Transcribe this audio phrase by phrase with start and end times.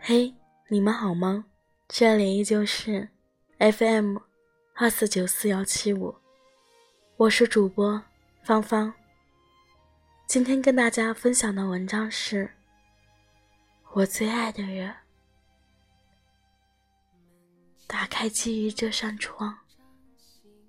[0.00, 0.34] 嘿，
[0.68, 1.44] 你们好吗？
[1.88, 3.08] 这里依旧是
[3.58, 4.16] FM
[4.74, 6.14] 二四九四幺七五，
[7.16, 8.02] 我是主播
[8.42, 8.92] 芳芳。
[10.26, 12.46] 今天跟大家分享的文章是
[13.92, 14.90] 《我最爱的人》。
[17.86, 19.56] 打开基于这扇窗，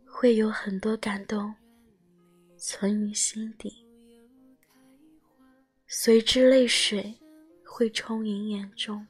[0.06, 1.56] 会有很多感动
[2.58, 3.83] 存于心底，
[5.96, 7.20] 随之泪水
[7.64, 9.06] 会充盈眼中。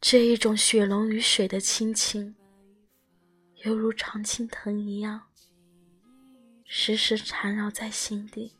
[0.00, 2.36] 这一种血浓于水的亲情，
[3.64, 5.20] 犹如常青藤一样，
[6.64, 8.54] 时时缠绕在心底，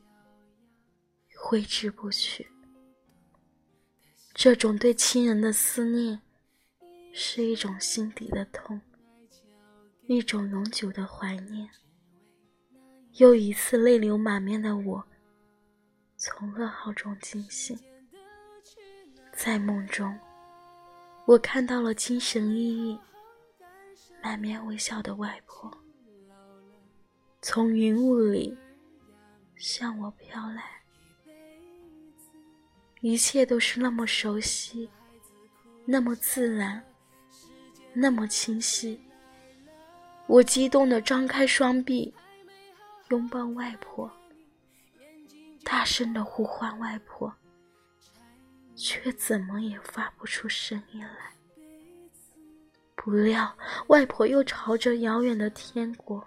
[1.37, 2.49] 挥之不去。
[4.35, 6.21] 这种对亲人的思念，
[7.15, 8.81] 是一种心底的痛，
[10.09, 11.71] 一种永久的怀念。
[13.19, 15.07] 又一次泪流满面的我，
[16.21, 17.79] 从噩耗中惊醒，
[19.33, 20.19] 在梦中。
[21.27, 22.99] 我看到了精神奕奕、
[24.21, 25.73] 满面微笑的外婆，
[27.41, 28.59] 从云雾里
[29.55, 30.83] 向我飘来，
[33.01, 34.91] 一切都是那么熟悉，
[35.85, 36.85] 那么自然，
[37.93, 39.01] 那么清晰。
[40.27, 42.13] 我激动地张开双臂，
[43.11, 44.11] 拥抱外婆，
[45.69, 47.31] 大声的呼唤外婆。
[48.75, 51.33] 却怎么也发不出声音来。
[52.95, 53.53] 不料，
[53.89, 56.25] 外婆又朝着遥远的天国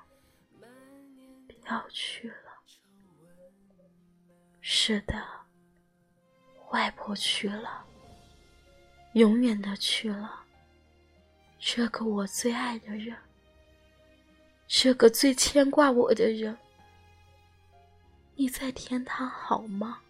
[1.48, 2.52] 飘去了。
[4.60, 5.24] 是的，
[6.72, 7.86] 外婆去了，
[9.14, 10.44] 永远的去了。
[11.58, 13.16] 这个我最爱的人，
[14.68, 16.58] 这个最牵挂我的人，
[18.42, 20.02] 你在天堂好吗？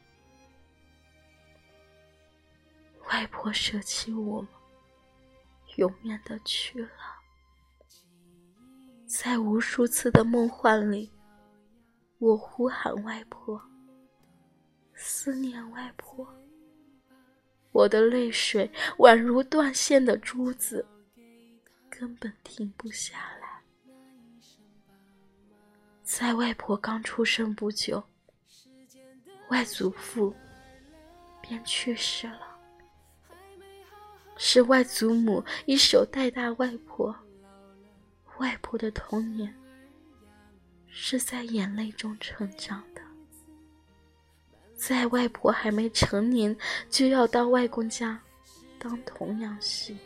[3.09, 4.47] 外婆舍弃我，
[5.75, 6.91] 永远的去了。
[9.05, 11.11] 在无数次的梦幻里，
[12.19, 13.61] 我呼喊外婆，
[14.93, 16.25] 思念外婆。
[17.73, 20.87] 我的泪水宛如断线的珠子，
[21.89, 23.61] 根本停不下来。
[26.01, 28.01] 在外婆刚出生不久，
[29.51, 30.33] 外祖父
[31.41, 32.57] 便去世了。
[34.37, 37.13] 是外祖母一手带大外婆，
[38.37, 39.53] 外婆的童年
[40.87, 43.01] 是在眼泪中成长的。
[44.73, 46.55] 在外婆还没成年，
[46.89, 48.17] 就要到外公家
[48.79, 49.97] 当童养媳。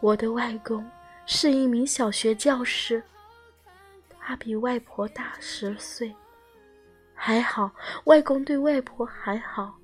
[0.00, 0.84] 我的外公
[1.26, 3.00] 是一名小学教师，
[4.18, 6.12] 他比外婆大十岁，
[7.24, 7.70] 还好，
[8.06, 9.78] 外公对外婆还好。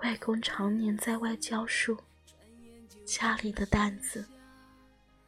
[0.00, 1.94] 外公常年在外教书。
[3.04, 4.26] 家里的担子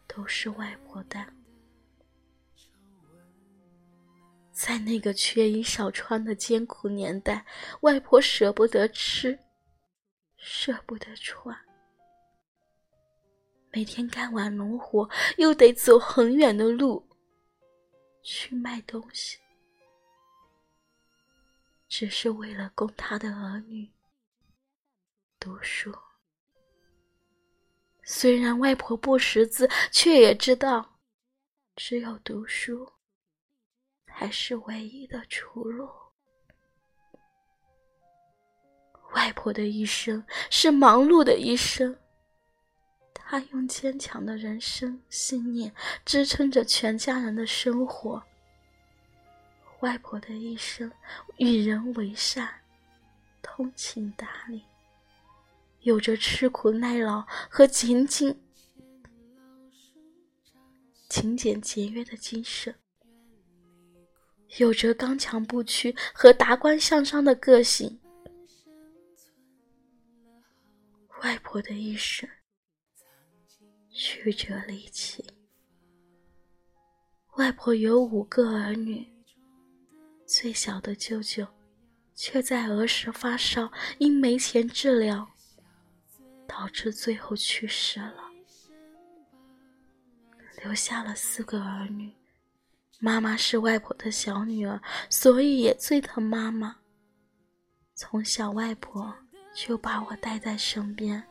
[0.09, 1.27] 都是外婆担，
[4.53, 7.45] 在那个缺衣少穿的艰苦年代，
[7.83, 9.39] 外婆舍不得吃，
[10.39, 11.55] 舍不得穿，
[13.71, 17.07] 每天干完农活又得走很远的路
[18.23, 19.39] 去卖东西，
[21.91, 23.91] 只是为了供他的儿女
[25.41, 25.93] 读书。
[28.05, 30.99] 虽然外婆不识字，却也知道，
[31.75, 32.93] 只有读书
[34.07, 35.91] 才是唯一的出路。
[39.15, 41.99] 外婆的一生是忙碌的一生，
[43.13, 45.75] 她用坚强的人生信念
[46.05, 48.23] 支撑着全家人的生活。
[49.81, 50.91] 外婆的一生
[51.39, 52.49] 与人为善，
[53.43, 54.63] 通情达理。
[55.81, 58.39] 有着吃苦耐劳和勤勤
[61.09, 62.75] 勤俭节约的精神，
[64.59, 67.99] 有着刚强不屈和达观向上的个性。
[71.23, 72.29] 外婆的一生
[73.91, 75.25] 曲折离奇。
[77.37, 79.07] 外婆有五个儿女，
[80.31, 81.45] 最小的舅舅
[82.15, 83.69] 却在儿时发烧，
[83.99, 85.29] 因没钱治疗。
[86.47, 88.25] 导致最后去世了，
[90.63, 92.13] 留下了四个儿女。
[93.01, 96.77] 妈妈是外婆的小女儿，所以也最疼妈妈。
[97.95, 99.13] 从小，外婆
[99.55, 101.23] 就把我带在身边，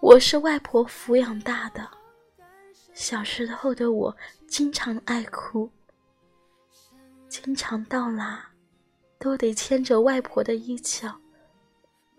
[0.00, 1.88] 我是外婆抚养大的。
[2.92, 5.70] 小时候的我经常爱哭，
[7.28, 8.44] 经常到哪
[9.18, 11.20] 都得牵着外婆的衣角，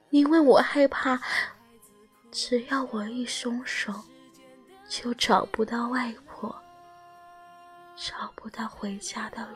[0.09, 1.19] 因为我害怕，
[2.31, 3.93] 只要我一松手，
[4.87, 6.55] 就找不到外婆，
[7.95, 9.55] 找不到回家的路。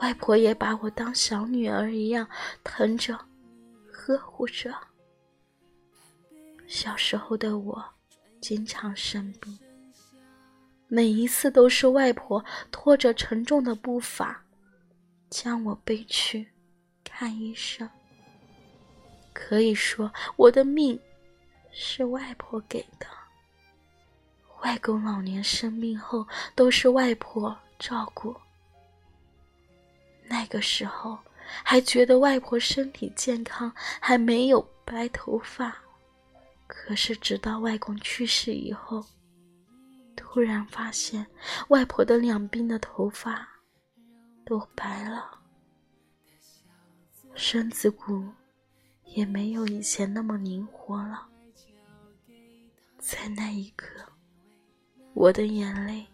[0.00, 2.28] 外婆也把我当小女儿一样
[2.62, 3.18] 疼着、
[3.90, 4.74] 呵护着。
[6.66, 7.84] 小时候的我，
[8.40, 9.58] 经常生病。
[10.94, 14.40] 每一次都是外婆拖着沉重的步伐，
[15.28, 16.46] 将我背去
[17.02, 17.90] 看医生。
[19.32, 20.96] 可以说，我的命
[21.72, 23.08] 是外婆给的。
[24.62, 26.24] 外公老年生病后，
[26.54, 28.32] 都是外婆照顾。
[30.28, 31.18] 那个时候，
[31.64, 35.76] 还觉得外婆身体健康，还没有白头发。
[36.68, 39.04] 可是，直到外公去世以后，
[40.34, 41.24] 突然发现，
[41.68, 43.48] 外婆的两鬓的头发
[44.44, 45.38] 都白了，
[47.36, 48.26] 身子骨
[49.04, 51.28] 也没有以前那么灵活了。
[52.98, 54.04] 在那一刻，
[55.12, 56.04] 我的眼泪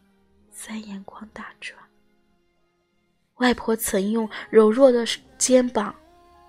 [0.52, 1.82] 在眼眶打转。
[3.36, 5.02] 外婆曾用柔弱的
[5.38, 5.94] 肩膀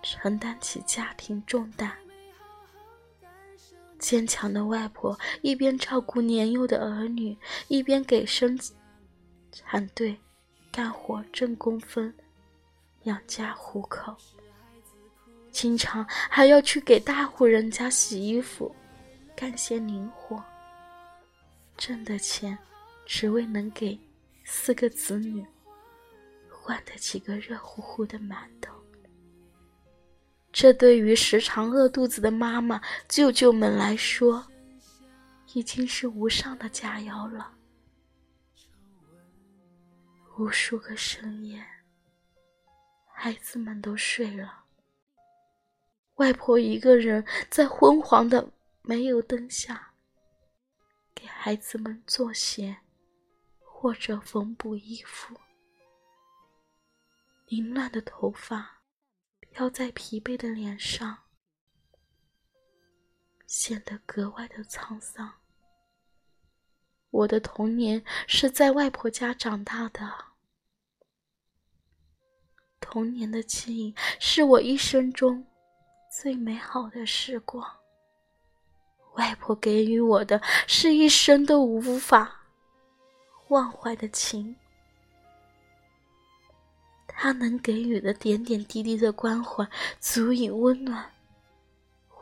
[0.04, 2.01] 承担起家庭重担。
[4.02, 7.38] 坚强的外婆一边照顾年幼的儿女，
[7.68, 8.60] 一边给生
[9.52, 10.18] 产队
[10.72, 12.14] 干活挣工分，
[13.04, 14.18] 养家糊口。
[15.52, 18.74] 经常还要去给大户人家洗衣服，
[19.36, 20.44] 干些零活。
[21.78, 22.58] 挣的钱，
[23.06, 24.00] 只为能给
[24.44, 25.46] 四个子女
[26.50, 28.74] 换得几个热乎乎的馒头。
[30.62, 32.80] 这对于时常饿肚子的妈妈、
[33.10, 34.46] 舅舅们来说，
[35.56, 37.52] 已经是无上的佳肴了。
[40.38, 41.66] 无数个深夜，
[43.12, 44.66] 孩子们都睡了，
[46.18, 48.48] 外婆一个人在昏黄的
[48.84, 49.94] 煤油灯下，
[51.16, 52.78] 给孩子们做鞋
[53.58, 55.36] 或者缝补衣服，
[57.48, 58.81] 凌乱的头发。
[59.52, 61.18] 飘在疲惫的脸上，
[63.46, 65.32] 显得格外的沧桑。
[67.10, 70.10] 我的童年是在外婆家长大的，
[72.80, 75.46] 童年的记忆是我一生中
[76.10, 77.70] 最美好的时光。
[79.16, 82.34] 外婆给予我的是一生都无法
[83.50, 84.56] 忘怀的情。
[87.24, 89.64] 他能给予的点点滴滴的关怀，
[90.00, 91.08] 足以温暖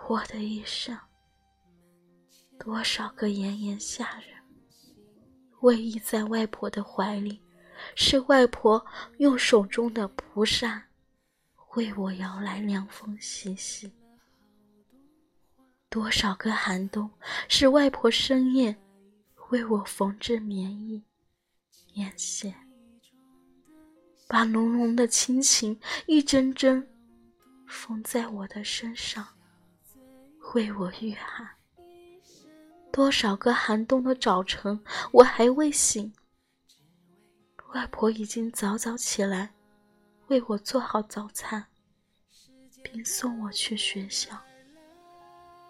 [0.09, 0.99] 我的一生。
[2.59, 4.35] 多少个炎炎夏日，
[5.61, 7.39] 偎依在外婆的怀里，
[7.95, 8.85] 是外婆
[9.19, 10.83] 用手中的蒲扇
[11.75, 13.89] 为我摇来凉风习习。
[15.89, 17.09] 多少个寒冬，
[17.47, 18.75] 是外婆深夜
[19.49, 21.01] 为我缝制棉衣、
[21.93, 22.53] 棉鞋。
[24.29, 26.87] 把浓浓的亲情一针针
[27.65, 29.27] 缝在我的身上，
[30.53, 31.49] 为我御寒。
[32.91, 34.79] 多少个寒冬的早晨，
[35.11, 36.13] 我还未醒，
[37.73, 39.55] 外婆已经早早起来，
[40.27, 41.65] 为我做好早餐，
[42.83, 44.39] 并送我去学校。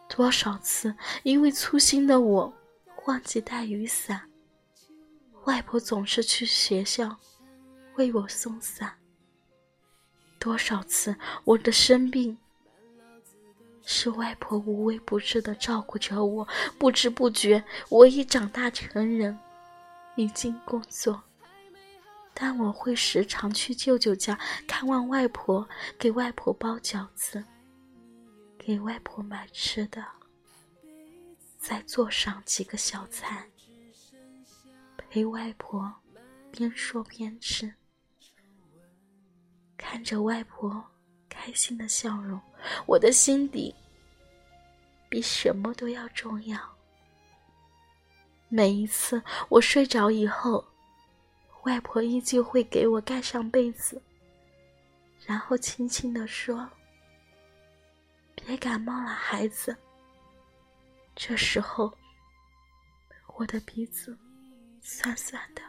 [0.10, 2.54] 多少次因为粗心的我
[3.06, 4.30] 忘记带雨伞，
[5.46, 7.18] 外婆总是去学校。
[8.00, 8.98] 为我送伞，
[10.40, 11.14] 多少次
[11.44, 12.38] 我的生病，
[13.84, 16.48] 是外婆无微不至的照顾着我。
[16.78, 19.38] 不知不觉，我已长大成人，
[20.16, 21.22] 已经工作，
[22.34, 27.44] 但我会时常去舅舅家看望外婆，给外婆包饺子，
[28.58, 30.06] 给外婆买吃的，
[31.58, 33.50] 再做上几个小菜，
[34.96, 35.94] 陪外婆
[36.50, 37.74] 边说边吃。
[39.80, 40.84] 看着外婆
[41.30, 42.40] 开心的笑容，
[42.86, 43.74] 我的心底
[45.08, 46.60] 比什么都要重要。
[48.50, 50.64] 每一次我睡着以后，
[51.64, 54.00] 外婆依旧会给我盖上被子，
[55.26, 56.70] 然后轻轻地说
[58.36, 59.76] ：“别感冒了，孩子。”
[61.16, 61.92] 这时候，
[63.38, 64.16] 我的鼻子
[64.82, 65.62] 酸酸的。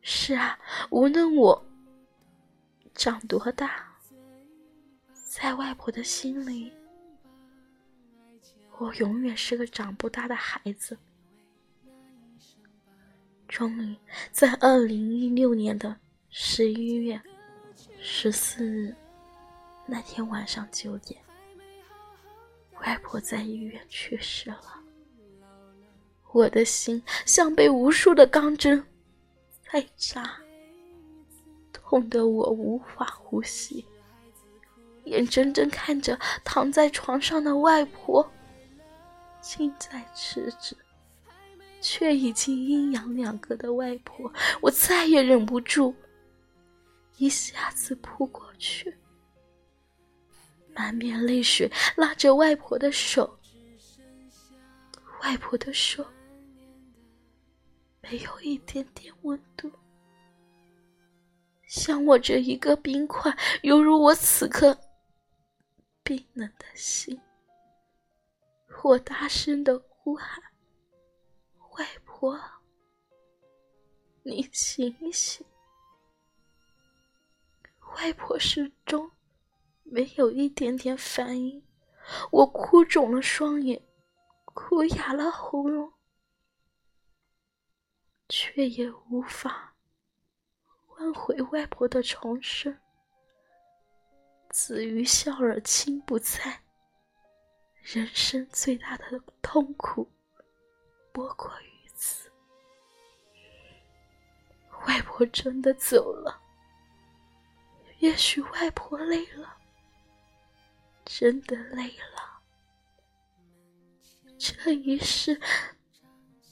[0.00, 0.56] 是啊，
[0.90, 1.62] 无论我。
[2.94, 3.92] 长多大，
[5.12, 6.72] 在外婆的心里，
[8.78, 10.96] 我永远是个长不大的孩子。
[13.48, 13.96] 终于，
[14.30, 15.96] 在二零一六年的
[16.30, 17.20] 十一月
[18.00, 18.94] 十四日
[19.86, 21.20] 那天晚上九点，
[22.80, 24.80] 外婆在医院去世了。
[26.32, 28.84] 我的心像被无数的钢针
[29.70, 30.36] 在扎，
[31.94, 33.86] 痛得我无法呼吸，
[35.04, 38.28] 眼睁睁看着躺在床上的外婆
[39.40, 40.76] 近在咫尺，
[41.80, 44.28] 却已经阴阳两隔的外婆，
[44.60, 45.94] 我再也忍不住，
[47.18, 48.92] 一下子扑过去，
[50.74, 53.38] 满面泪水拉着外婆的手，
[55.22, 56.04] 外婆的手。
[58.00, 59.70] 没有一点点温度，
[61.74, 64.78] 像我这一个冰块，犹如我此刻
[66.04, 67.20] 冰冷的心。
[68.84, 70.40] 我大声的呼喊
[71.76, 72.40] ：“外婆，
[74.22, 75.44] 你醒醒！”
[77.96, 79.10] 外婆始终
[79.82, 81.60] 没有一点点反应，
[82.30, 83.82] 我哭肿了双眼，
[84.44, 85.92] 哭哑了喉咙。
[88.28, 89.73] 却也无法
[90.98, 92.76] 挽回外婆的重生。
[94.50, 96.62] 子欲孝而亲不在，
[97.82, 100.08] 人生最大的痛苦
[101.12, 102.30] 莫过于此。
[104.86, 106.40] 外婆真的走了，
[107.98, 109.56] 也许外婆累了，
[111.04, 112.40] 真的累了。
[114.38, 115.40] 这一世。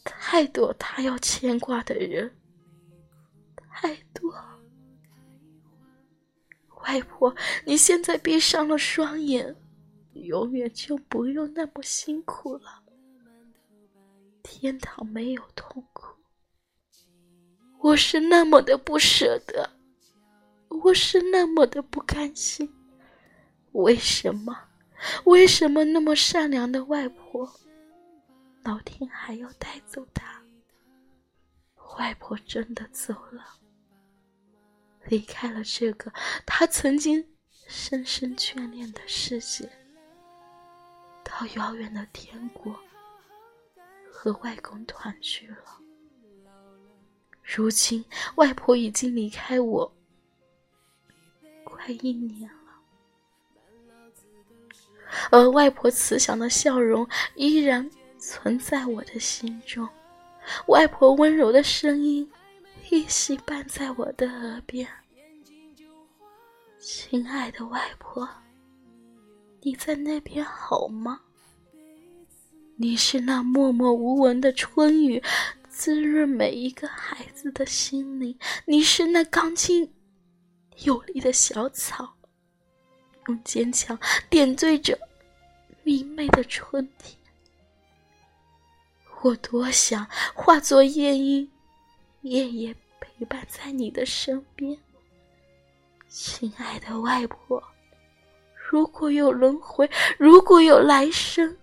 [0.05, 2.37] 太多他要牵挂的人，
[3.83, 4.33] 太多。
[6.85, 7.35] 外婆，
[7.65, 9.57] 你现在闭上了双眼，
[10.13, 12.81] 永远就不用那么辛苦了。
[14.41, 16.15] 天堂没有痛苦，
[17.81, 19.69] 我是那么的不舍得，
[20.69, 22.73] 我是那么的不甘心。
[23.73, 24.57] 为什么？
[25.25, 27.53] 为什么那么善良的外婆？
[28.63, 30.41] 老天还要带走他，
[31.99, 33.45] 外婆真的走了，
[35.07, 36.13] 离开了这个
[36.47, 37.27] 他曾经
[37.67, 39.69] 深深眷恋的世界，
[41.23, 42.75] 到遥远的天国
[44.11, 45.79] 和外公团聚了。
[47.43, 48.05] 如今
[48.37, 49.93] 外婆已经离开我
[51.65, 52.73] 快一年了，
[55.31, 57.91] 而外婆慈祥的笑容依然。
[58.25, 59.89] 存在我的心中，
[60.69, 62.31] 外婆温柔的声音
[62.93, 64.87] 依稀伴在我的耳边。
[66.79, 68.29] 亲爱的外婆，
[69.63, 71.23] 你在那边好吗？
[72.77, 75.23] 你是那默默无闻的春雨，
[75.71, 78.39] 滋润每一个孩子的心灵。
[78.67, 79.91] 你是那刚劲
[80.85, 82.19] 有力的小草，
[83.27, 84.99] 用坚强点缀着
[85.83, 87.17] 明媚的春天。
[89.23, 91.51] 我多想化作夜莺，
[92.21, 92.77] 夜夜
[93.23, 94.77] 陪伴在你的身边，
[96.09, 97.63] 亲爱的外婆。
[98.69, 99.89] 如果有轮回，
[100.19, 101.57] 如果有来生，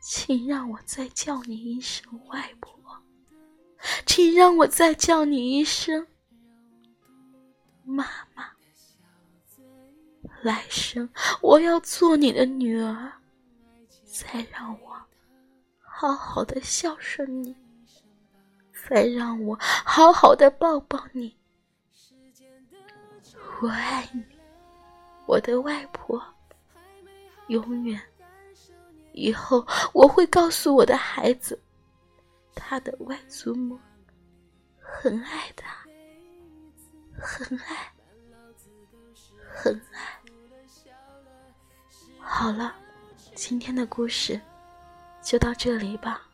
[0.00, 2.72] 请让我再叫你一声外婆，
[4.06, 6.06] 请让我再叫你一声
[7.82, 8.06] 妈
[8.36, 8.52] 妈。
[10.44, 11.08] 来生
[11.42, 13.10] 我要做你的女儿，
[14.04, 14.94] 再让我。
[15.80, 17.56] 好好的孝顺你，
[18.88, 21.36] 再让我好好的抱抱你。
[23.60, 24.22] 我爱你，
[25.26, 26.22] 我的外婆，
[27.48, 28.00] 永远。
[29.12, 31.58] 以后我会告诉我的孩子，
[32.54, 33.78] 他的外祖母
[34.78, 35.84] 很爱他，
[37.20, 37.92] 很爱，
[39.48, 40.20] 很爱。
[42.18, 42.74] 好了，
[43.34, 44.40] 今天的故事。
[45.22, 46.28] 就到这里吧。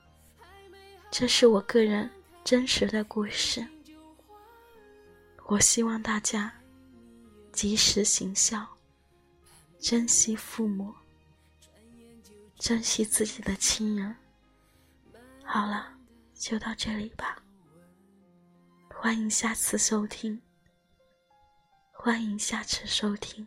[1.13, 2.11] 这是我个人
[2.51, 3.65] 真实的故事。
[5.47, 6.53] 我希望大家
[7.53, 8.67] 及时行孝，
[9.79, 10.93] 珍惜父母，
[12.59, 14.13] 珍惜自己的亲人。
[15.45, 15.97] 好了，
[16.35, 17.41] 就到这里吧。
[18.93, 20.43] 欢迎下次收听，
[21.93, 23.47] 欢迎下次收听。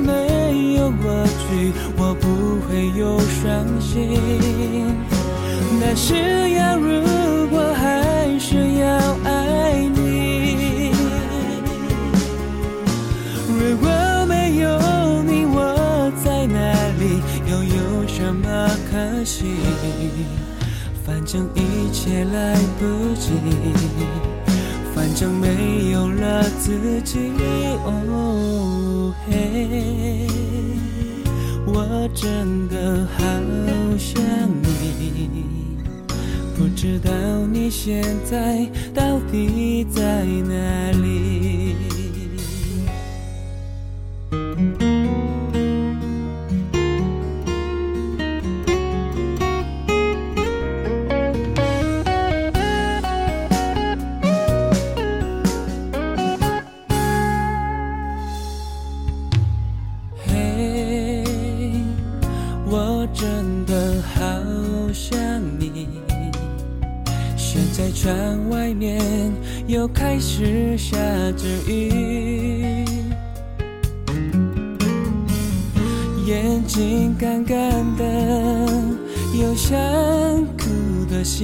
[1.01, 2.25] 过去，我不
[2.67, 4.19] 会有伤心。
[5.81, 8.85] 但是要如果还是要
[9.23, 10.91] 爱你，
[13.47, 13.89] 如果
[14.27, 14.67] 没有
[15.23, 16.59] 你，我在哪
[16.99, 18.47] 里又有什么。
[18.91, 19.45] 可惜，
[21.05, 23.31] 反正一切来不及，
[24.93, 27.31] 反正没有了自己。
[27.85, 30.27] 哦嘿，
[31.93, 33.21] 我真的好
[33.97, 34.23] 想
[34.63, 35.43] 你，
[36.57, 37.11] 不知道
[37.51, 41.75] 你现在到底在哪里。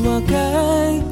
[0.00, 0.34] 我该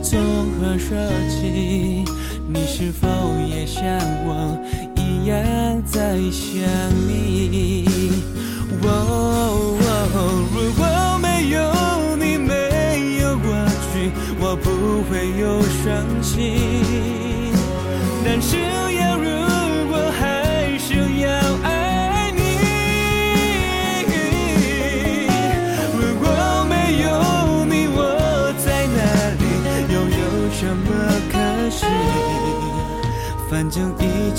[0.02, 0.18] 从
[0.60, 0.96] 何说
[1.28, 2.04] 起？
[2.48, 3.08] 你是否
[3.48, 3.82] 也像
[4.24, 4.56] 我
[4.96, 5.36] 一样
[5.84, 6.62] 在想
[7.08, 7.15] 你？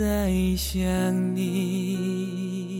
[0.00, 2.79] 在想你？